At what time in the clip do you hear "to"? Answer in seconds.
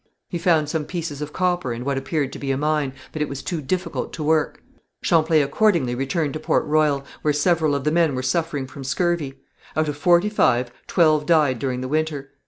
2.33-2.39, 4.13-4.23, 6.33-6.39